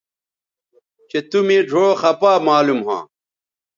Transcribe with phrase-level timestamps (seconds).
[1.09, 3.03] چہء تُو مے ڙھؤ خپا معلوم ھواں